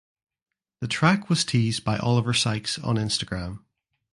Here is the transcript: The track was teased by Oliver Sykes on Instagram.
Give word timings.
The 0.79 0.87
track 0.87 1.29
was 1.29 1.45
teased 1.45 1.83
by 1.85 1.99
Oliver 1.99 2.33
Sykes 2.33 2.79
on 2.79 2.95
Instagram. 2.95 3.59